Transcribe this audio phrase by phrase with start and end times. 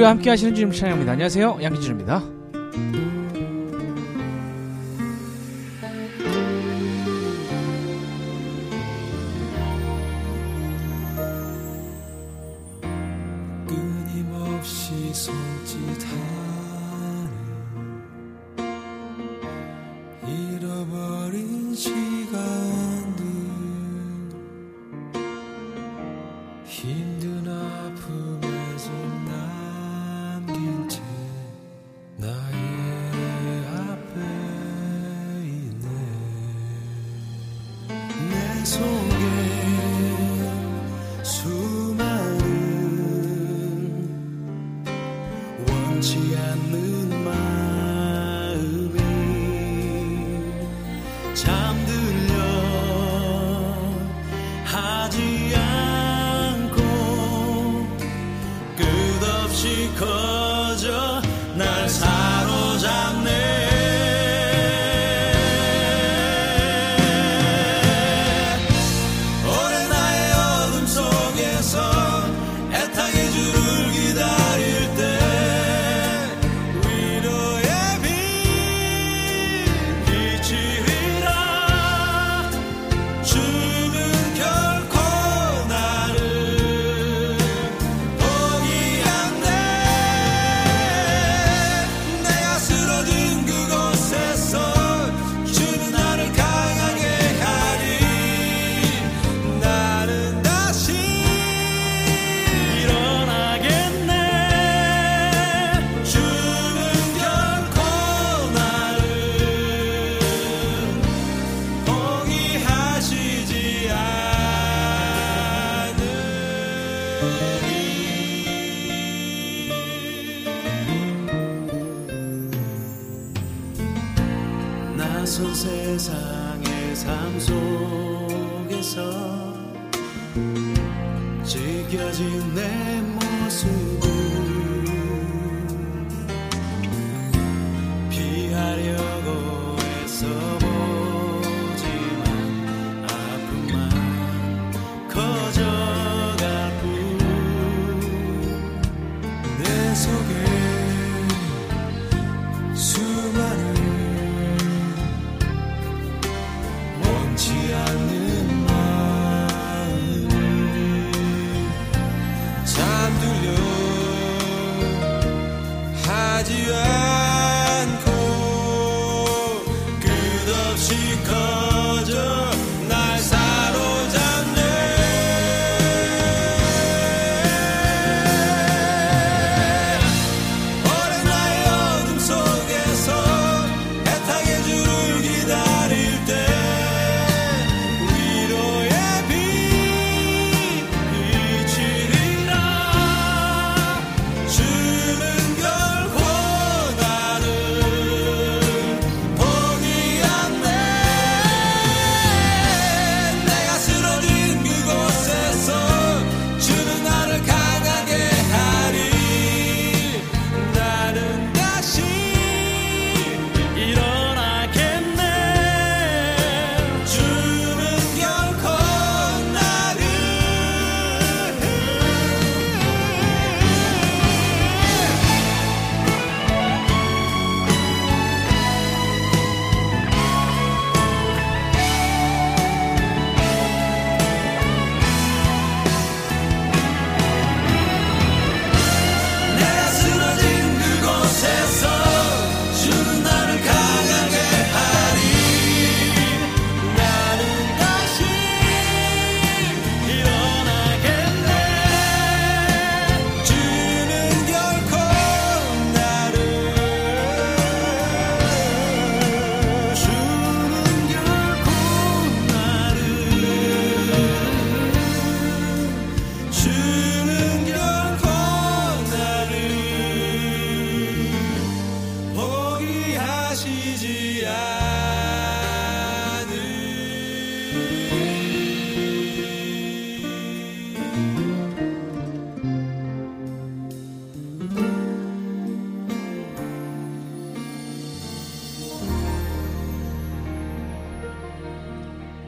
[0.00, 1.12] 우리와 함께 하시는 주님 찬양합니다.
[1.12, 1.58] 안녕하세요.
[1.62, 2.29] 양기준입니다.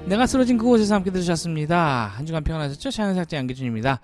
[0.09, 2.07] 내가 쓰러진 그곳에서 함께 들으셨습니다.
[2.07, 2.91] 한 주간 평안하셨죠?
[2.91, 4.01] 차영삭제 양기준입니다.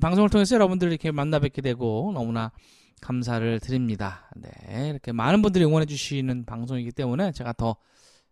[0.00, 2.52] 방송을 통해서 여러분들 이렇게 만나 뵙게 되고 너무나
[3.00, 4.30] 감사를 드립니다.
[4.36, 7.76] 네, 이렇게 많은 분들이 응원해 주시는 방송이기 때문에 제가 더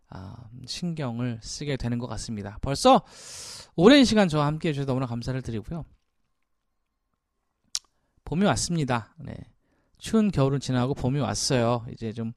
[0.09, 2.57] 아, 신경을 쓰게 되는 것 같습니다.
[2.61, 3.01] 벌써
[3.75, 5.85] 오랜 시간 저와 함께 해주셔서 너무나 감사를 드리고요.
[8.25, 9.15] 봄이 왔습니다.
[9.17, 9.33] 네.
[9.97, 11.85] 추운 겨울은 지나고 봄이 왔어요.
[11.91, 12.33] 이제 좀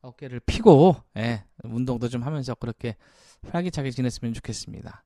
[0.00, 2.96] 어깨를 피고 예, 운동도 좀 하면서 그렇게
[3.52, 5.04] 활기차게 지냈으면 좋겠습니다.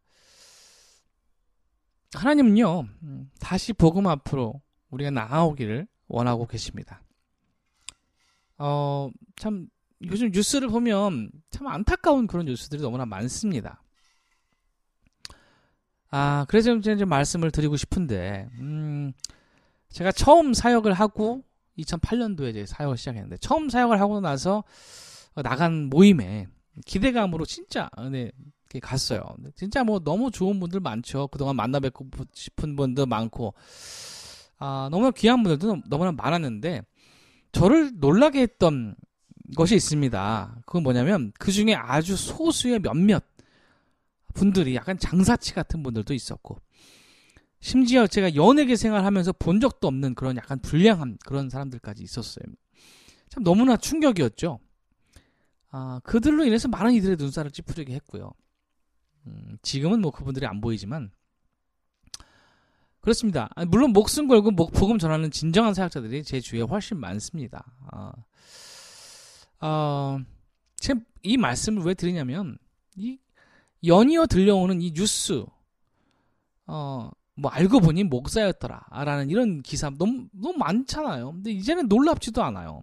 [2.14, 4.60] 하나님은요 음, 다시 복음 앞으로
[4.90, 7.02] 우리가 나아오기를 원하고 계십니다.
[8.58, 9.68] 어, 참
[10.02, 13.82] 요즘 뉴스를 보면 참 안타까운 그런 뉴스들이 너무나 많습니다.
[16.10, 19.12] 아, 그래서 이제 좀 말씀을 드리고 싶은데, 음,
[19.90, 21.44] 제가 처음 사역을 하고
[21.78, 24.64] 2008년도에 이제 사역을 시작했는데 처음 사역을 하고 나서
[25.34, 26.46] 나간 모임에
[26.84, 28.30] 기대감으로 진짜 네,
[28.64, 29.22] 이렇게 갔어요.
[29.54, 31.28] 진짜 뭐 너무 좋은 분들 많죠.
[31.28, 33.54] 그동안 만나 뵙고 싶은 분들 많고
[34.58, 36.82] 아, 너무나 귀한 분들도 너무나 많았는데
[37.52, 38.94] 저를 놀라게 했던
[39.56, 40.62] 것이 있습니다.
[40.66, 43.24] 그건 뭐냐면 그 중에 아주 소수의 몇몇
[44.34, 46.58] 분들이 약간 장사치 같은 분들도 있었고
[47.60, 52.44] 심지어 제가 연예계 생활하면서 본 적도 없는 그런 약간 불량한 그런 사람들까지 있었어요.
[53.28, 54.60] 참 너무나 충격이었죠.
[55.70, 58.32] 아, 그들로 인해서 많은 이들의 눈살을 찌푸리게 했고요.
[59.26, 61.10] 음, 지금은 뭐 그분들이 안 보이지만
[63.00, 63.48] 그렇습니다.
[63.68, 67.64] 물론 목숨 걸고 목, 복음 전하는 진정한 사역자들이 제 주위에 훨씬 많습니다.
[67.90, 68.12] 아,
[69.60, 70.18] 어,
[71.22, 72.58] 이 말씀을 왜 드리냐면
[72.96, 73.18] 이
[73.84, 75.44] 연이어 들려오는 이 뉴스
[76.66, 81.32] 어, 뭐 알고 보니 목사였더라라는 이런 기사 너무 너무 많잖아요.
[81.32, 82.82] 근데 이제는 놀랍지도 않아요.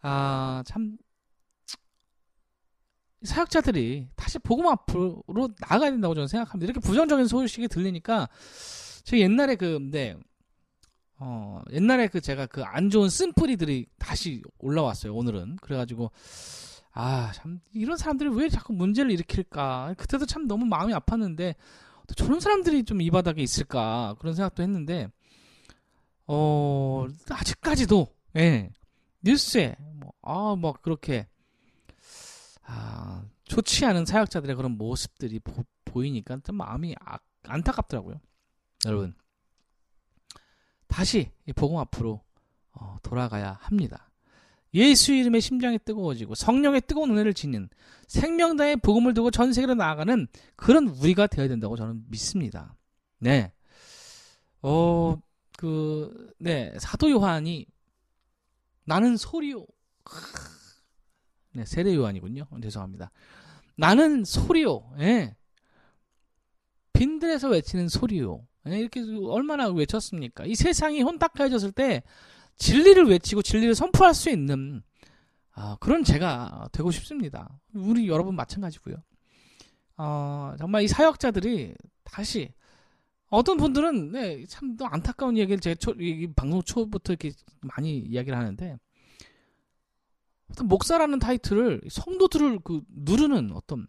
[0.00, 0.96] 아, 참
[3.22, 5.22] 사역자들이 다시 복음 앞으로
[5.60, 6.64] 나가야 된다고 저는 생각합니다.
[6.70, 8.28] 이렇게 부정적인 소식이 들리니까
[9.04, 10.16] 저 옛날에 그 네.
[11.22, 15.14] 어, 옛날에 그 제가 그 안 좋은 쓴뿌리들이 다시 올라왔어요.
[15.14, 15.56] 오늘은.
[15.60, 16.10] 그래 가지고
[16.92, 19.94] 아, 참 이런 사람들이 왜 자꾸 문제를 일으킬까?
[19.98, 21.54] 그때도 참 너무 마음이 아팠는데
[22.16, 24.16] 저런 사람들이 좀 이 바닥에 있을까?
[24.18, 25.08] 그런 생각도 했는데
[26.26, 28.06] 어, 아직까지도
[28.36, 28.70] 예.
[29.22, 31.26] 뉴스에 뭐, 아, 뭐 그렇게
[32.72, 38.20] 아, 좋지 않은 사역자들의 그런 모습들이 보, 이니까좀 마음이 아, 안타깝더라고요.
[38.86, 39.12] 여러분
[40.86, 42.22] 다시 이 복음 앞으로
[42.72, 44.08] 어, 돌아가야 합니다.
[44.72, 47.68] 예수 이름의 심장이 뜨거워지고 성령의 뜨거운 은혜를 지닌
[48.06, 52.76] 생명다의 복음을 두고 전 세계로 나아가는 그런 우리가 되어야 된다고 저는 믿습니다.
[53.18, 53.52] 네.
[54.62, 55.20] 어,
[55.58, 57.66] 그, 네, 사도 요한이
[58.84, 59.66] 나는 소리요.
[61.52, 62.46] 네, 세례 요한이군요.
[62.62, 63.10] 죄송합니다.
[63.76, 64.92] 나는 소리요.
[65.00, 65.34] 예.
[66.92, 68.46] 빈들에서 외치는 소리요.
[68.68, 70.44] 예, 이렇게 얼마나 외쳤습니까?
[70.44, 72.02] 이 세상이 혼탁해졌을 때
[72.56, 74.82] 진리를 외치고 진리를 선포할 수 있는
[75.52, 77.58] 아, 그런 제가 되고 싶습니다.
[77.72, 78.96] 우리 여러분 마찬가지고요.
[79.96, 82.52] 어, 정말 이 사역자들이 다시
[83.28, 88.78] 어떤 분들은 네, 참 안타까운 이야기를 제가 초, 이 방송 초부터 이렇게 많이 이야기를 하는데
[90.50, 93.86] 어떤 목사라는 타이틀을 성도들을 그 누르는 어떤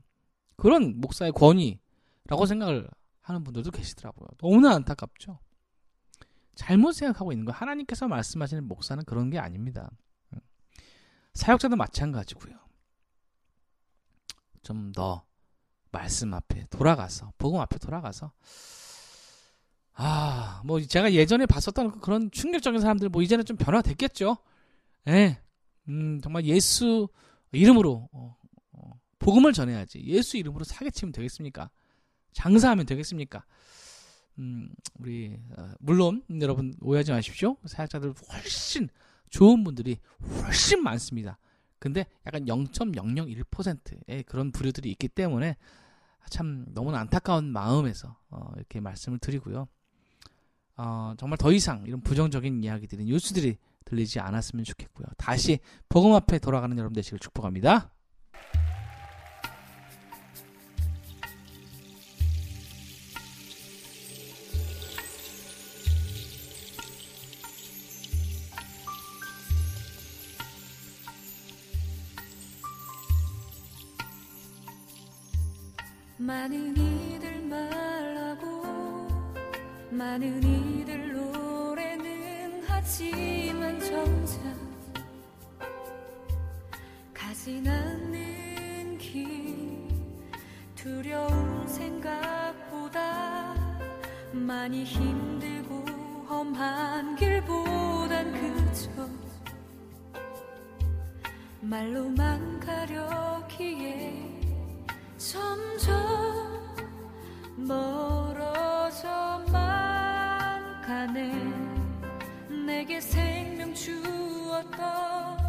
[0.55, 2.89] 그런 목사의 권위라고 생각을
[3.21, 4.27] 하는 분들도 계시더라고요.
[4.39, 5.39] 너무나 안타깝죠.
[6.55, 9.89] 잘못 생각하고 있는 거 하나님께서 말씀하시는 목사는 그런 게 아닙니다.
[10.33, 10.39] 음.
[11.33, 12.55] 사역자도 마찬가지고요.
[14.63, 15.25] 좀 더
[15.91, 18.31] 말씀 앞에 돌아가서 복음 앞에 돌아가서
[19.93, 24.37] 아, 뭐 제가 예전에 봤었던 그런 충격적인 사람들 뭐 이제는 좀 변화됐겠죠.
[25.07, 25.41] 예.
[25.85, 25.93] 네.
[25.93, 27.07] 음, 정말 예수
[27.51, 28.37] 이름으로 어,
[28.73, 30.03] 어, 복음을 전해야지.
[30.05, 31.69] 예수 이름으로 사기치면 되겠습니까?
[32.33, 33.45] 장사하면 되겠습니까?
[34.39, 34.69] 음,
[34.99, 37.57] 우리 어, 물론 여러분 오해하지 마십시오.
[37.65, 38.89] 사역자들 훨씬
[39.29, 39.97] 좋은 분들이
[40.43, 41.37] 훨씬 많습니다.
[41.79, 45.57] 근데 약간 0.001%의 그런 부류들이 있기 때문에
[46.29, 49.67] 참 너무나 안타까운 마음에서 어, 이렇게 말씀을 드리고요.
[50.77, 55.07] 어, 정말 더 이상 이런 부정적인 이야기들이 뉴스들이 들리지 않았으면 좋겠고요.
[55.17, 55.59] 다시
[55.89, 57.91] 복음 앞에 돌아가는 여러분 되시길 축복합니다.
[76.17, 78.63] 많은 이들 말하고
[79.89, 83.40] 많은 이들 노래는 하지
[87.43, 89.87] 지나는 길
[90.75, 93.55] 두려운 생각보다
[94.31, 95.83] 많이 힘들고
[96.29, 99.09] 험한 길보단 그저
[101.61, 104.39] 말로만 가려기에
[105.17, 105.97] 점점
[107.57, 109.01] 멀어져만
[110.83, 111.33] 가네.
[112.67, 115.39] 내게 생명 주었던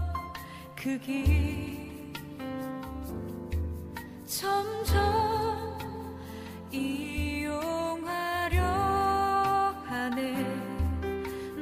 [0.74, 1.81] 그길.
[4.42, 5.78] 점점
[6.72, 8.60] 이용하려
[9.86, 10.34] 하네.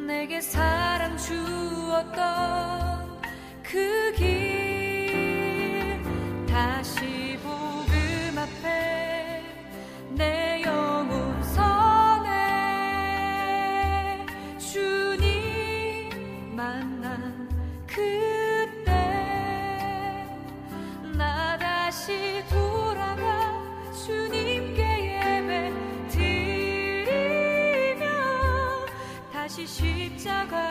[0.06, 3.20] 내게 사랑 주었던
[3.62, 4.39] 그길
[30.20, 30.69] 십자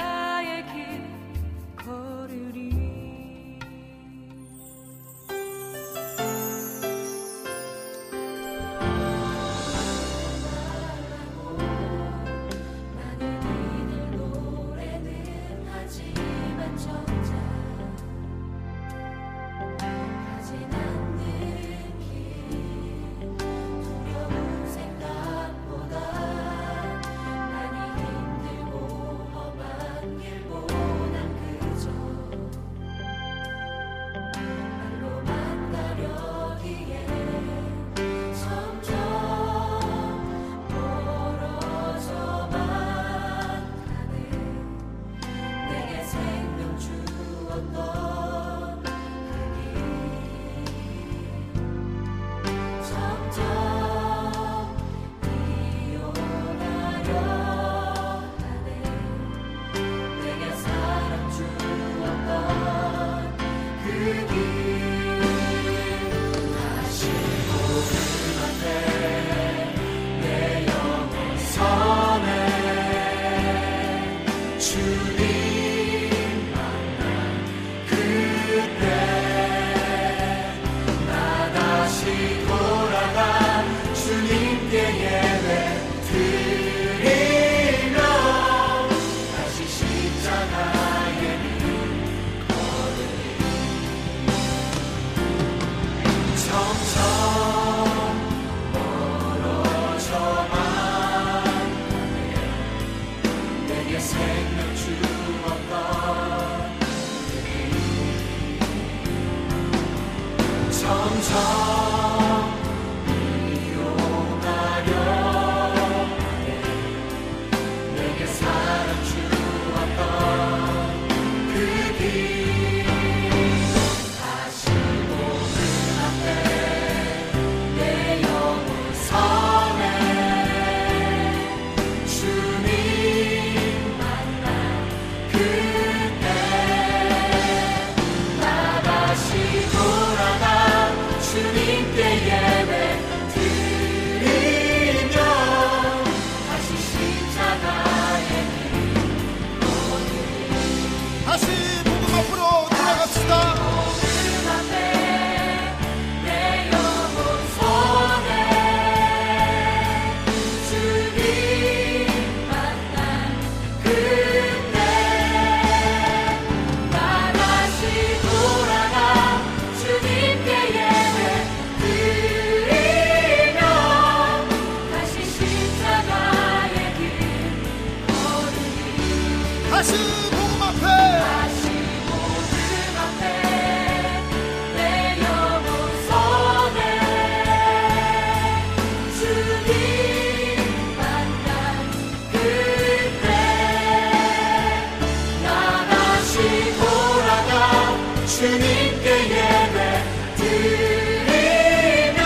[198.39, 200.03] 주님께 예배
[200.37, 202.23] 드리며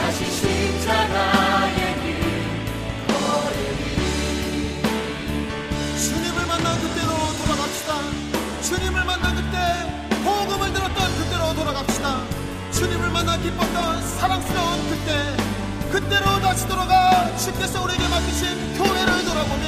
[0.00, 2.08] 다시 십자가의 길
[5.94, 7.90] 주님을 만난 그때로 돌아갑시다.
[8.62, 9.56] 주님을 만난 그때
[10.24, 12.22] 복음을 들었던 그때로 돌아갑시다.
[12.72, 15.36] 주님을 만나 기뻤던 사랑스러운 그때
[15.92, 19.66] 그때로 다시 돌아가 주께서 우리에게 맡기신 교회를 돌아보며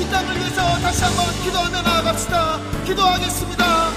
[0.00, 2.60] 이 땅을 위해서 다시 한번 기도하며 나아갑시다.
[2.86, 3.87] 기도하겠습니다.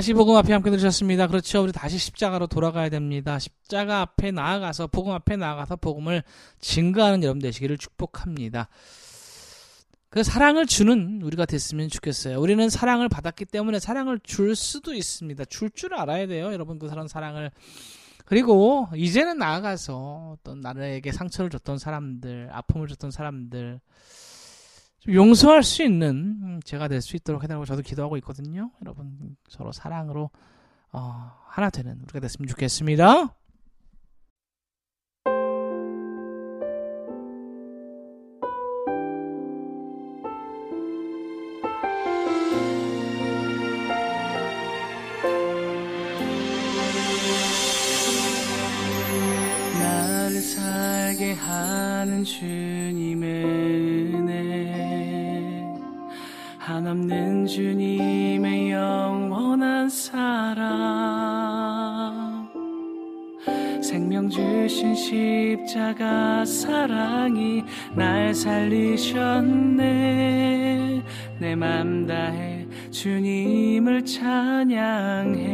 [0.00, 1.26] 다시 복음 앞에 함께 들으셨습니다.
[1.26, 1.62] 그렇죠.
[1.62, 3.38] 우리 다시 십자가로 돌아가야 됩니다.
[3.38, 6.22] 십자가 앞에 나아가서 복음 앞에 나아가서 복음을
[6.58, 8.70] 증거하는 여러분 되시기를 축복합니다.
[10.08, 12.40] 그 사랑을 주는 우리가 됐으면 좋겠어요.
[12.40, 15.44] 우리는 사랑을 받았기 때문에 사랑을 줄 수도 있습니다.
[15.44, 16.50] 줄줄 알아야 돼요.
[16.50, 17.50] 여러분 그 사람 사랑을
[18.24, 23.80] 그리고 이제는 나아가서 어떤 나에게 상처를 줬던 사람들, 아픔을 줬던 사람들 좀
[25.08, 28.70] 용서할 수 있는 음, 제가 될 수 있도록 해달라고 저도 기도하고 있거든요.
[28.82, 30.30] 여러분 서로 사랑으로
[30.92, 33.34] 어, 하나 되는 우리가 됐으면 좋겠습니다.
[49.78, 53.44] 나를 살게 하는 주님의
[54.14, 54.49] 은혜
[56.80, 60.58] 한없는 주님의 영원한 사랑.
[63.82, 67.62] 생명 주신 십자가 사랑이
[67.94, 69.82] 날 살리셨네.
[71.38, 75.44] 내 맘 다해 주님을 찬양해.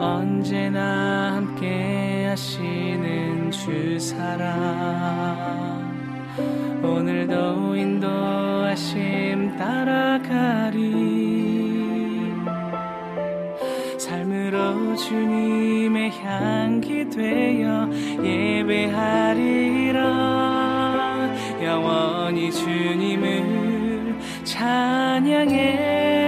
[0.00, 5.73] 언제나 함께 하시는 주 사랑
[6.82, 10.82] 오늘도 인도하심 따라가리.
[13.98, 17.88] 삶으로 주님의 향기 되어
[18.22, 20.02] 예배하리라.
[21.62, 26.23] 영원히 주님을 찬양해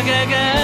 [0.00, 0.61] 십자가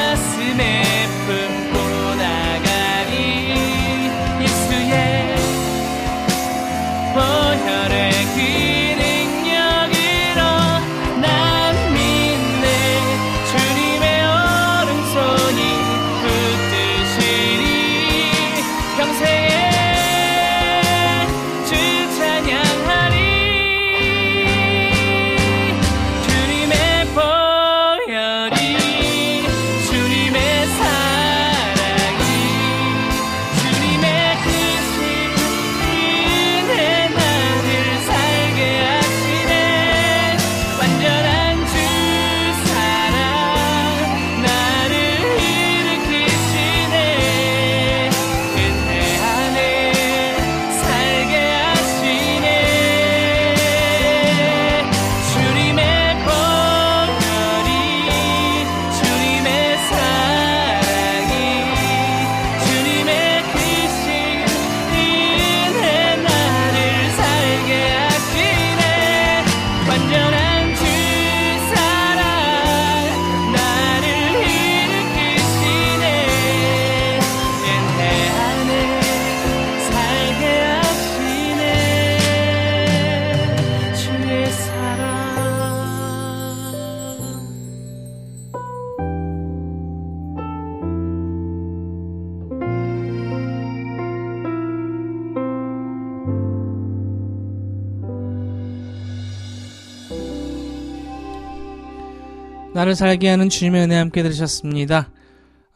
[102.78, 105.10] 나를 살게 하는 주님의 은혜 함께 들으셨습니다.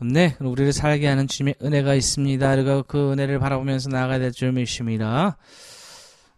[0.01, 2.55] 네, 우리를 살게 하는 주님의 은혜가 있습니다.
[2.55, 5.37] 그리고 그 은혜를 바라보면서 나아가야 될 줄 믿습니다.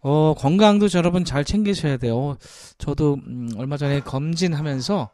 [0.01, 2.37] 어, 건강도 여러분 잘 챙기셔야 돼요.
[2.79, 5.09] 저도 음, 얼마 전에 검진하면서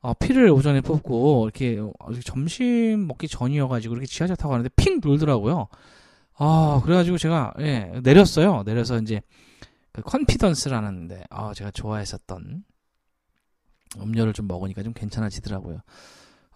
[0.00, 5.68] 어, 피를 오전에 뽑고 이렇게 어, 점심 먹기 전이어가지고 이렇게 지하철 타고 가는데 핑 돌더라고요.
[6.36, 8.64] 아, 그래가지고 제가 예, 내렸어요.
[8.64, 9.20] 내려서 이제
[9.92, 12.64] 그 컨피던스라는데 아, 제가 좋아했었던
[14.00, 15.80] 음료를 좀 먹으니까 좀 괜찮아지더라고요.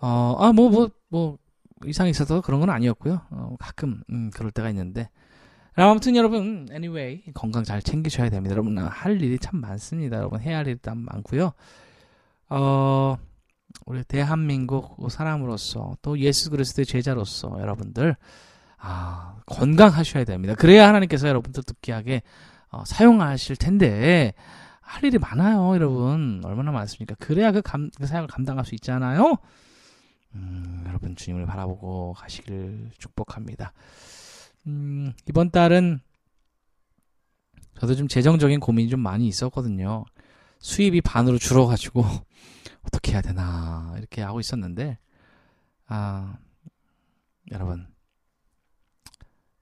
[0.01, 1.39] 어, 아, 뭐, 뭐, 뭐,
[1.87, 3.21] 이상이 있어서 그런 건 아니었고요.
[3.31, 5.09] 어, 가끔, 음, 그럴 때가 있는데.
[5.75, 8.53] 아무튼 여러분, anyway, 건강 잘 챙기셔야 됩니다.
[8.53, 10.19] 여러분, 할 일이 참 많습니다.
[10.19, 11.53] 여러분, 해야 할 일이 참 많고요.
[12.51, 13.17] 어,
[13.87, 18.17] 우리 대한민국 사람으로서 또 예수 그리스도의 제자로서 여러분들,
[18.79, 20.55] 아, 건강하셔야 됩니다.
[20.55, 22.23] 그래야 하나님께서 여러분들 듣기하게
[22.71, 24.35] 어, 사용하실 텐데,
[24.91, 26.41] 할 일이 많아요, 여러분.
[26.45, 27.15] 얼마나 많습니까?
[27.21, 29.37] 그래야 그, 감, 그 사역을 감당할 수 있잖아요.
[30.35, 33.73] 음, 여러분 주님을 바라보고 가시길 축복합니다.
[34.67, 36.01] 음, 이번 달은
[37.79, 40.05] 저도 좀 재정적인 고민이 좀 많이 있었거든요.
[40.59, 42.03] 수입이 반으로 줄어가지고
[42.83, 44.99] 어떻게 해야 되나 이렇게 하고 있었는데
[45.87, 46.37] 아
[47.53, 47.87] 여러분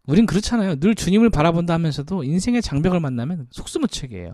[0.07, 0.77] 우린 그렇잖아요.
[0.81, 4.33] 늘 주님을 바라본다 하면서도 인생의 장벽을 만나면 속수무책이에요.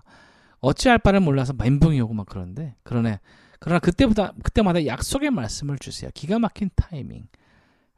[0.65, 3.21] 어찌할 바를 몰라서 멘붕이 오고 막 그런데 그러네.
[3.61, 6.11] 그러나 그때보다 그때마다 약속의 말씀을 주세요.
[6.15, 7.27] 기가 막힌 타이밍.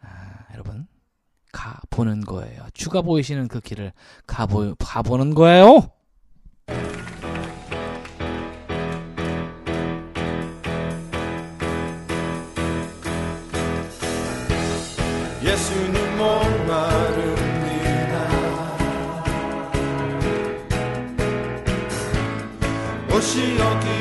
[0.00, 0.86] 아, 여러분
[1.52, 2.66] 가 보는 거예요.
[2.74, 3.92] 주가 보이시는 그 길을
[4.26, 5.90] 가보 가 보는 거예요.
[15.42, 15.85] 예수
[23.36, 23.95] 오시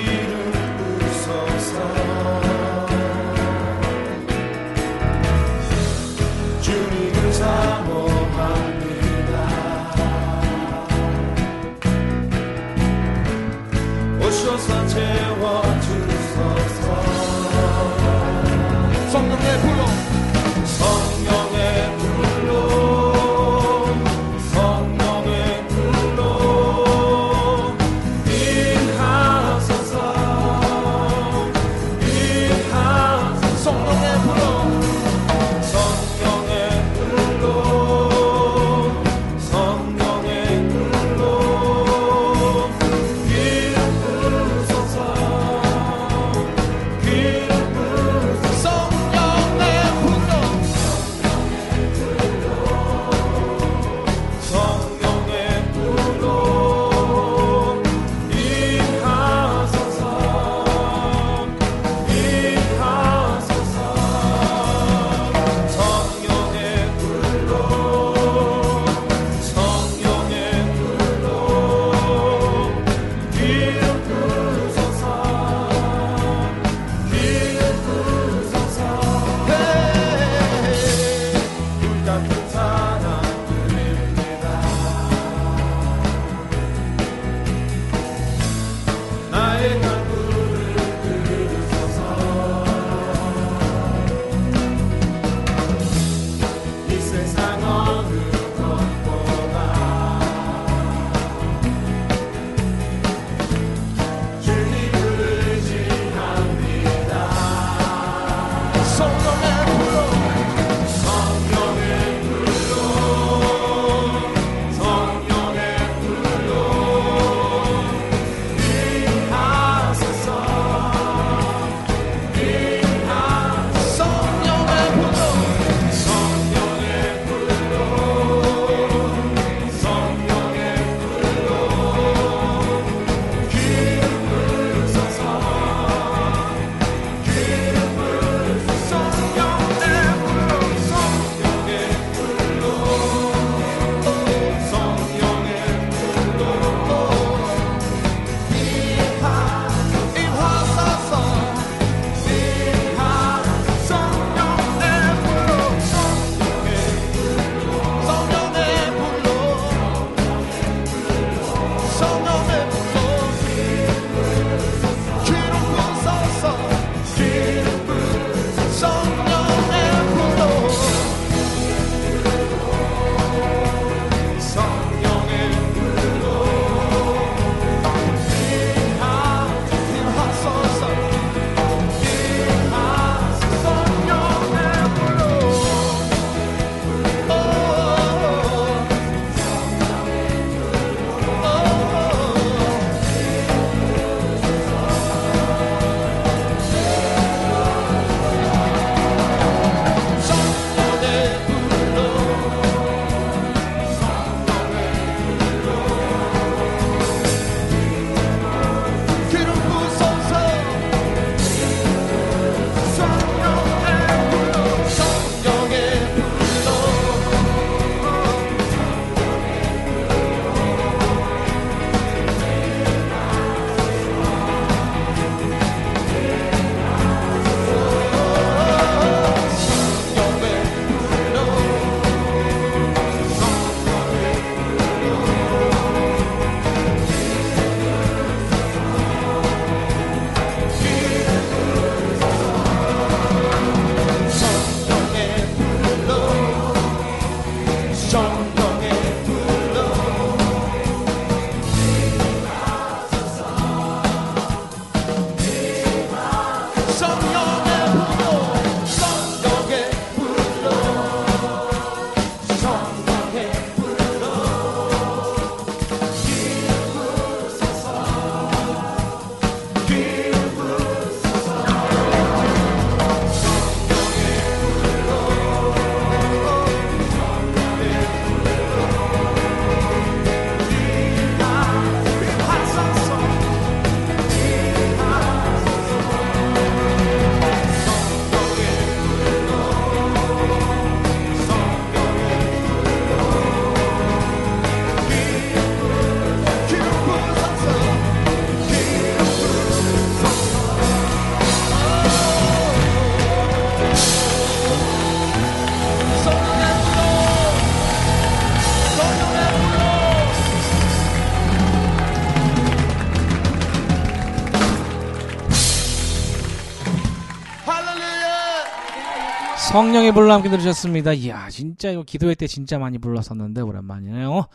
[319.75, 321.11] 성령의 불로 함께 들으셨습니다.
[321.11, 324.47] 이야, 진짜 이거 기도회 때 진짜 많이 불렀었는데 오랜만이네요.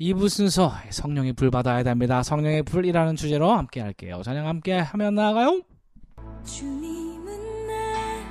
[0.00, 2.22] 2부 순서 성령의 불 받아야 됩니다.
[2.22, 4.22] 성령의 불이라는 주제로 함께 할게요.
[4.24, 5.60] 찬양 함께 하면 나가요.
[6.46, 8.24] 주님은 내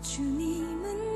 [0.00, 1.09] 주님은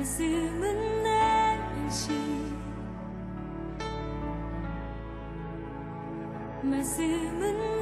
[0.00, 2.10] 말씀은 내 안식
[6.62, 7.79] 말씀은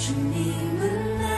[0.00, 1.29] 주님은 나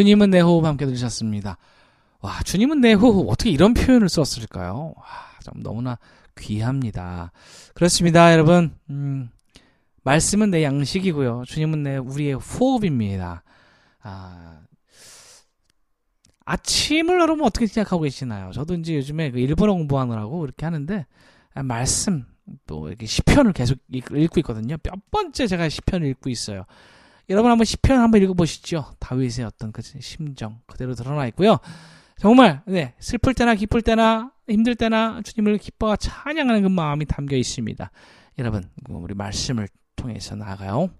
[0.00, 1.58] 주님은 내 호흡 함께 들으셨습니다.
[2.20, 4.94] 와, 주님은 내 호흡 어떻게 이런 표현을 썼을까요?
[4.96, 5.04] 와,
[5.44, 5.98] 좀 너무나
[6.38, 7.32] 귀합니다.
[7.74, 8.74] 그렇습니다, 여러분.
[8.88, 9.28] 음,
[10.02, 11.42] 말씀은 내 양식이고요.
[11.46, 13.42] 주님은 내 우리의 호흡입니다.
[14.02, 14.60] 아,
[16.46, 18.52] 아침을 여러분 어떻게 생각하고 계시나요?
[18.52, 21.04] 저도 이제 요즘에 그 일본어 공부하느라고 이렇게 하는데
[21.52, 22.24] 아, 말씀
[22.66, 24.78] 또 이렇게 시편을 계속 읽- 읽고 있거든요.
[24.82, 26.64] 몇 번째 제가 시편을 읽고 있어요.
[27.30, 28.96] 여러분 한번 시편 한번 읽어보시죠.
[28.98, 31.58] 다윗의 어떤 그 심정 그대로 드러나 있고요.
[32.18, 37.90] 정말 네 슬플 때나 기쁠 때나 힘들 때나 주님을 기뻐 찬양하는 그 마음이 담겨 있습니다.
[38.38, 40.90] 여러분 우리 말씀을 통해서 나아가요.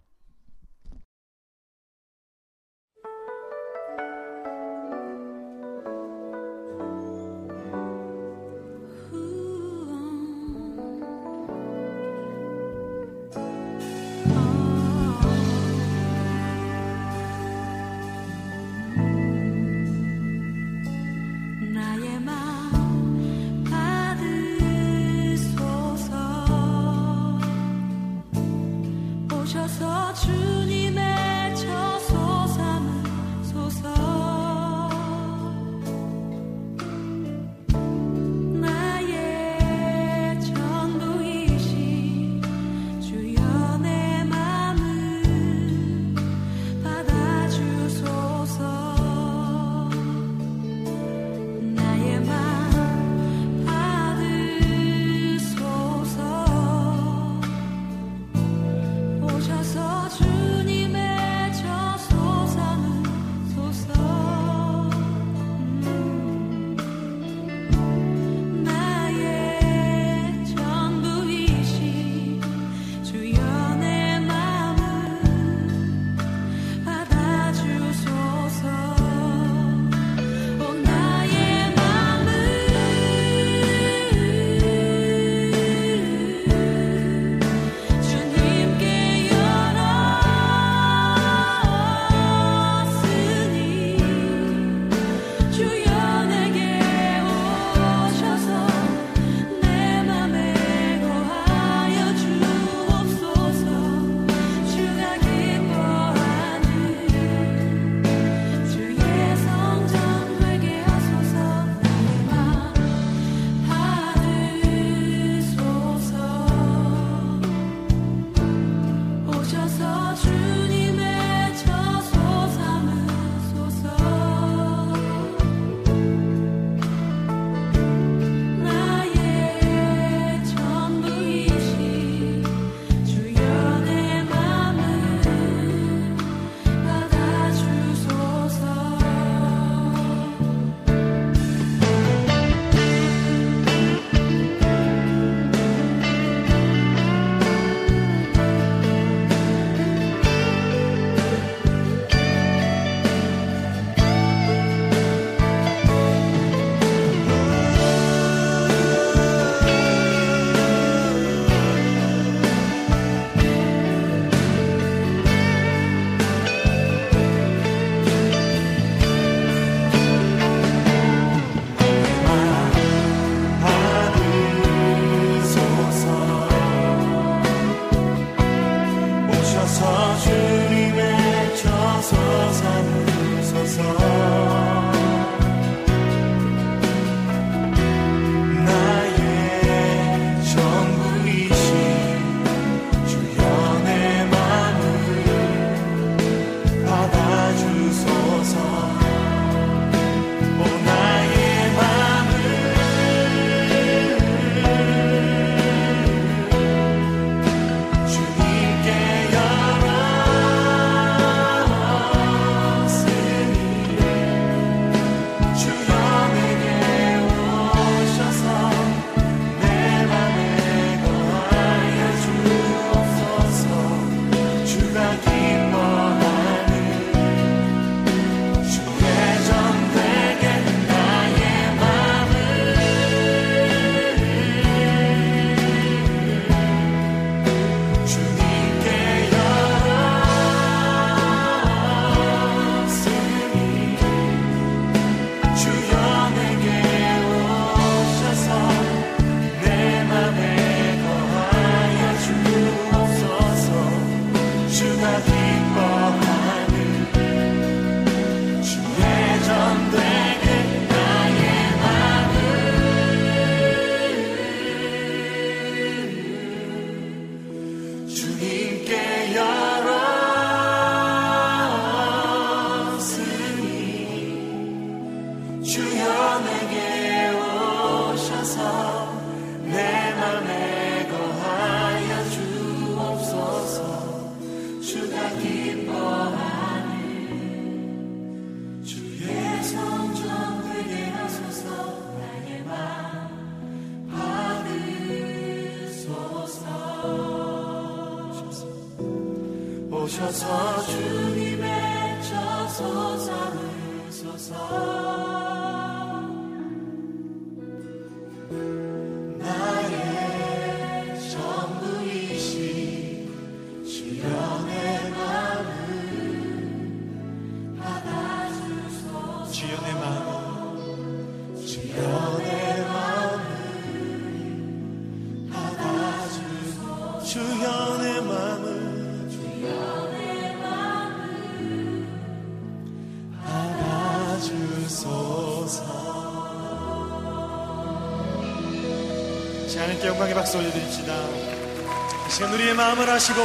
[343.01, 343.41] 연약함을 하시고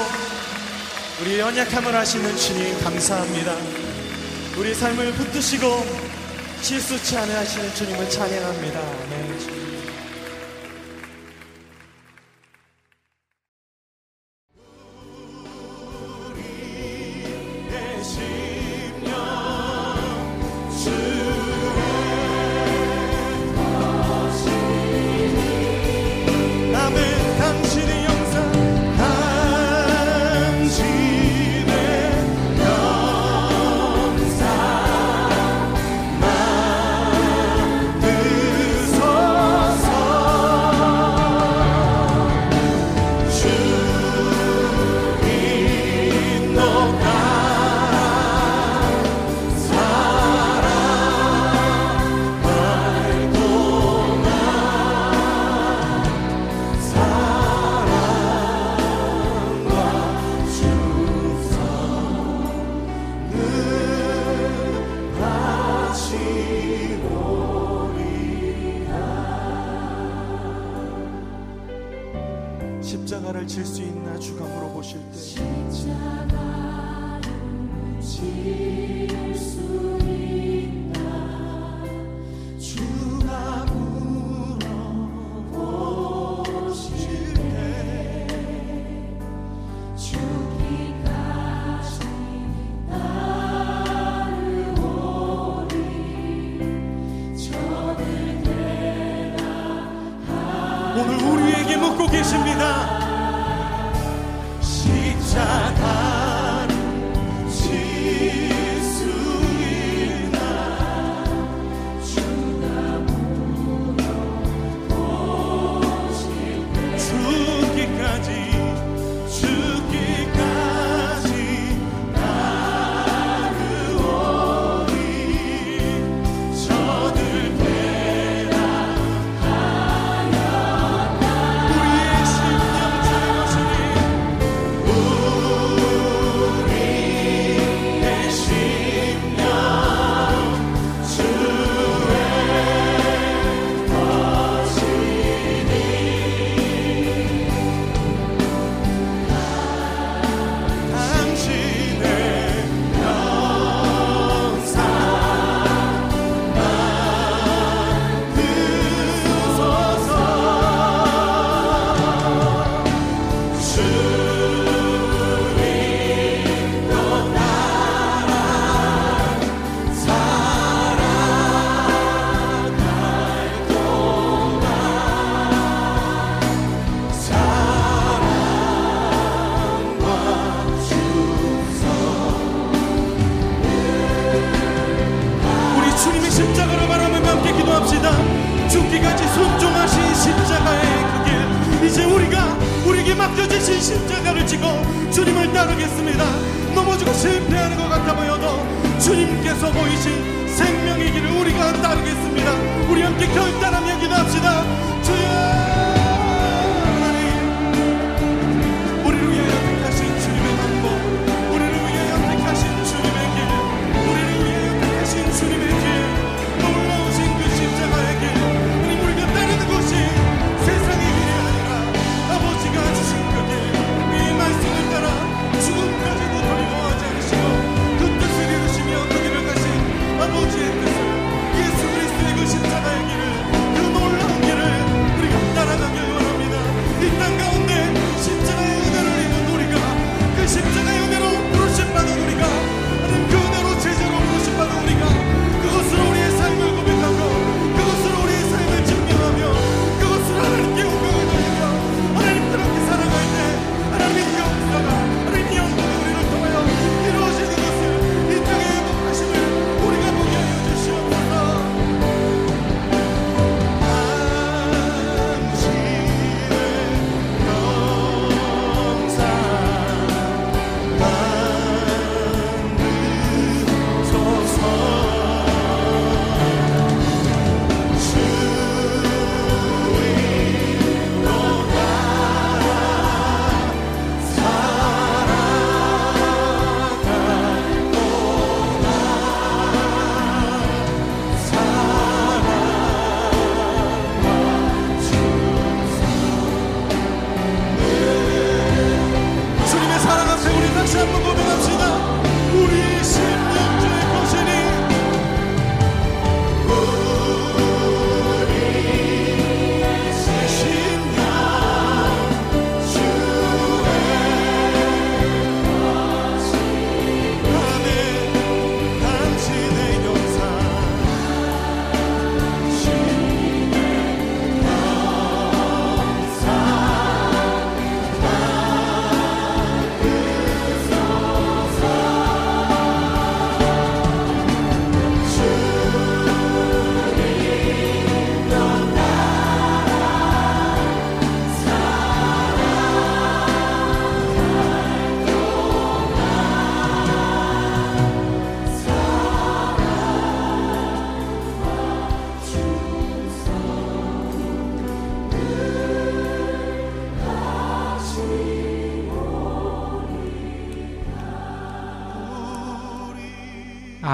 [1.21, 3.55] 우리 연약함을 아시는 주님 감사합니다.
[4.57, 5.85] 우리 삶을 붙드시고
[6.61, 8.79] 실수치 않으시는 주님을 찬양합니다.
[8.79, 9.64] 아멘.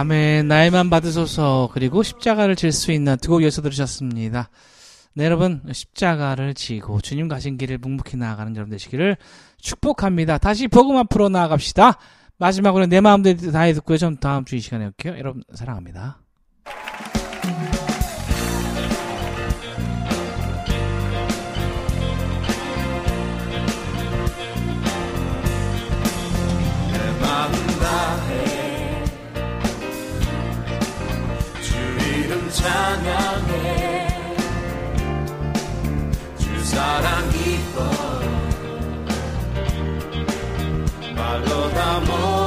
[0.01, 0.47] 아멘.
[0.47, 1.69] 나의만 받으소서.
[1.73, 4.49] 그리고 십자가를 질 수 있는 두곡 이어서 들으셨습니다.
[5.13, 5.61] 네, 여러분.
[5.71, 9.17] 십자가를 지고 주님 가신 길을 묵묵히 나아가는 여러분 되시기를
[9.59, 10.39] 축복합니다.
[10.39, 11.99] 다시 복음 앞으로 나아갑시다.
[12.39, 13.97] 마지막으로 내 마음대로 다해 듣고요.
[13.99, 15.13] 좀 다음 주 이 시간에 올게요.
[15.19, 16.17] 여러분, 사랑합니다.
[32.51, 34.07] 찬양해.
[36.37, 37.81] 주 사랑 기뻐
[41.15, 42.43] 말로 다 못하네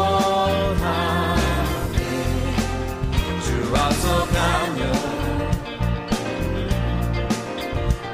[3.43, 3.47] 주
[3.77, 4.81] 앞서 가며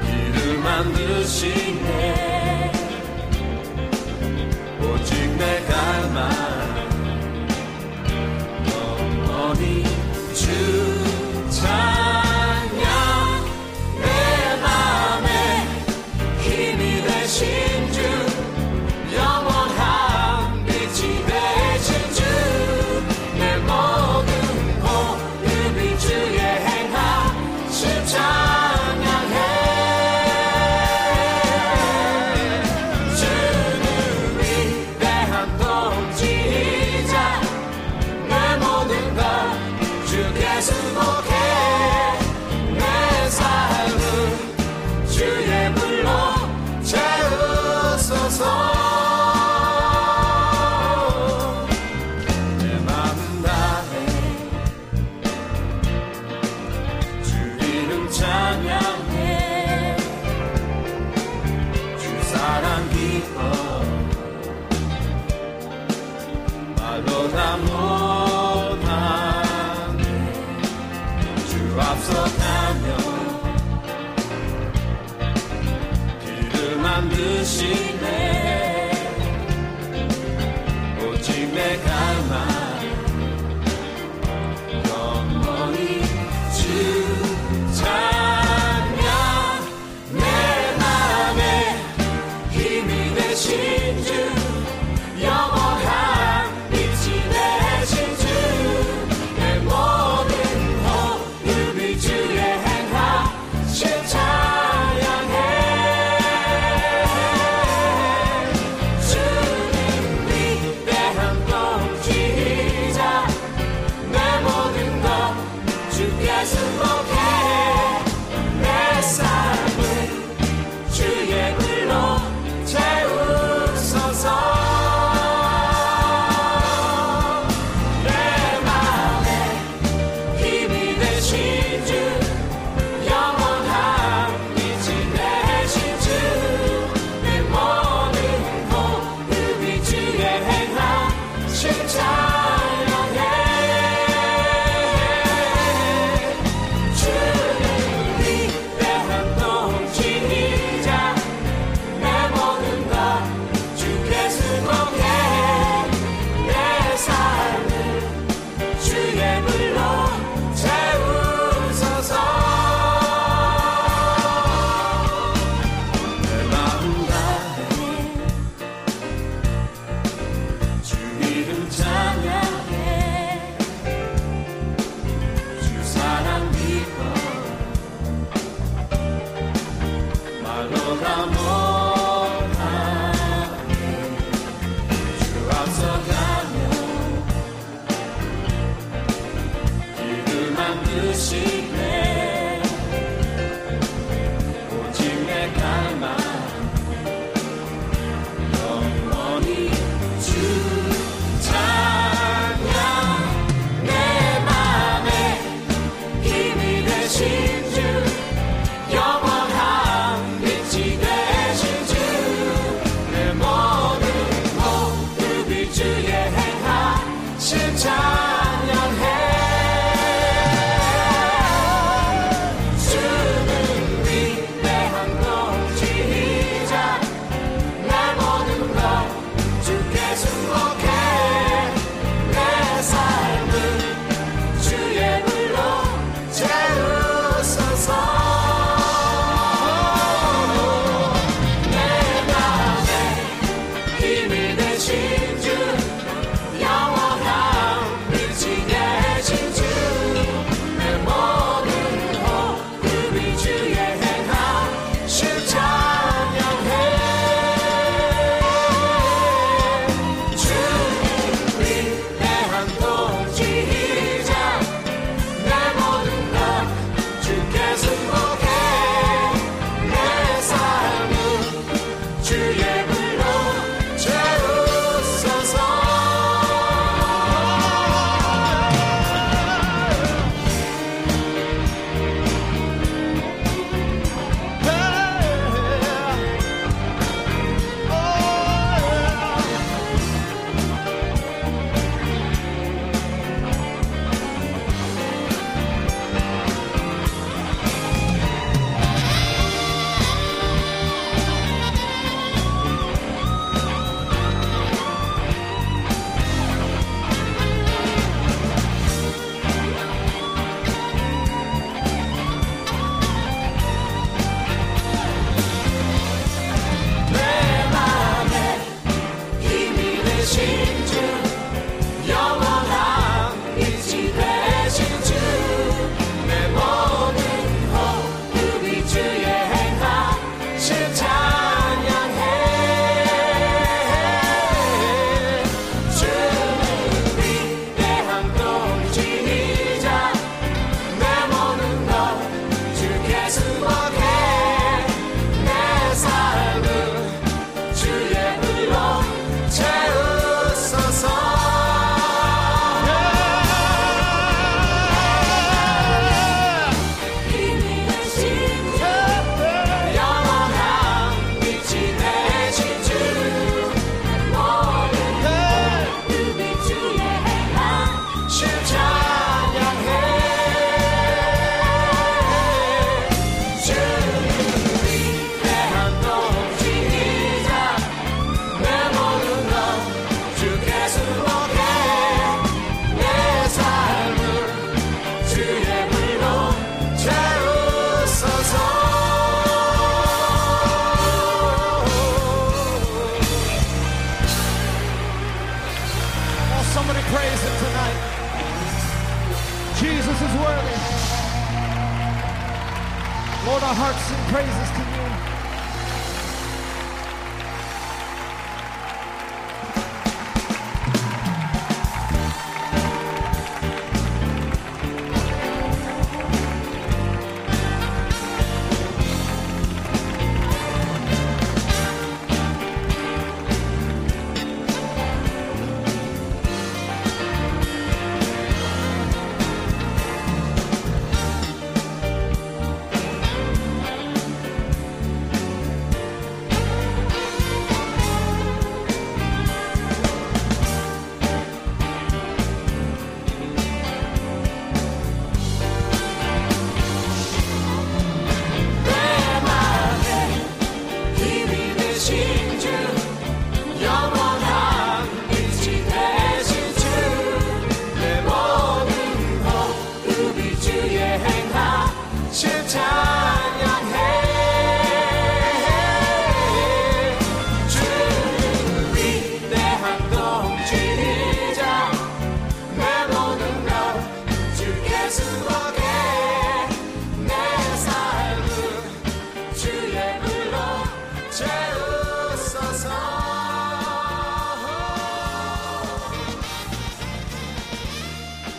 [0.03, 1.89] 길을 만드시네.
[4.81, 6.50] 오직 내 갈망
[40.61, 41.40] 주께